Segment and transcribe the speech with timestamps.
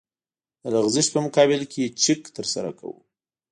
[0.61, 2.99] د لغزش په مقابل کې چک ترسره کوو